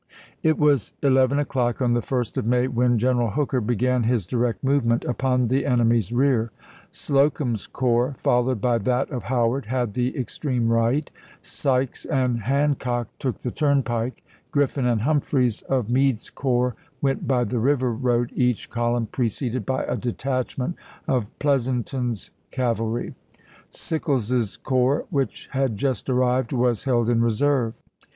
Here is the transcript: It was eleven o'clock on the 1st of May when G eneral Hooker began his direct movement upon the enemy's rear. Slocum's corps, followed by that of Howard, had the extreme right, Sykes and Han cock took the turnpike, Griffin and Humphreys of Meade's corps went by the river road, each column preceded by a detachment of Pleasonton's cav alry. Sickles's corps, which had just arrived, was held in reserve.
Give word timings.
It 0.41 0.57
was 0.57 0.93
eleven 1.03 1.37
o'clock 1.37 1.79
on 1.79 1.93
the 1.93 1.99
1st 1.99 2.37
of 2.37 2.45
May 2.47 2.67
when 2.67 2.97
G 2.97 3.05
eneral 3.05 3.33
Hooker 3.33 3.61
began 3.61 4.01
his 4.01 4.25
direct 4.25 4.63
movement 4.63 5.05
upon 5.05 5.47
the 5.47 5.63
enemy's 5.63 6.11
rear. 6.11 6.49
Slocum's 6.89 7.67
corps, 7.67 8.15
followed 8.17 8.59
by 8.59 8.79
that 8.79 9.11
of 9.11 9.25
Howard, 9.25 9.67
had 9.67 9.93
the 9.93 10.17
extreme 10.17 10.69
right, 10.69 11.07
Sykes 11.43 12.05
and 12.05 12.39
Han 12.39 12.73
cock 12.77 13.09
took 13.19 13.41
the 13.41 13.51
turnpike, 13.51 14.23
Griffin 14.49 14.87
and 14.87 15.01
Humphreys 15.01 15.61
of 15.69 15.87
Meade's 15.87 16.31
corps 16.31 16.75
went 16.99 17.27
by 17.27 17.43
the 17.43 17.59
river 17.59 17.91
road, 17.93 18.31
each 18.33 18.71
column 18.71 19.05
preceded 19.05 19.67
by 19.67 19.83
a 19.83 19.95
detachment 19.95 20.77
of 21.07 21.29
Pleasonton's 21.37 22.31
cav 22.51 22.77
alry. 22.77 23.13
Sickles's 23.69 24.57
corps, 24.57 25.05
which 25.11 25.47
had 25.51 25.77
just 25.77 26.09
arrived, 26.09 26.51
was 26.53 26.85
held 26.85 27.07
in 27.07 27.21
reserve. 27.21 27.83